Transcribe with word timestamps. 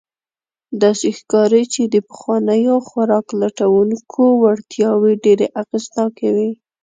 داسې 0.81 1.07
ښکاري، 1.17 1.63
چې 1.73 1.81
د 1.93 1.95
پخوانیو 2.07 2.75
خوراک 2.87 3.27
لټونکو 3.41 4.23
وړتیاوې 4.41 5.13
ډېر 5.23 5.39
اغېزناکې 5.61 6.29
وې. 6.35 6.49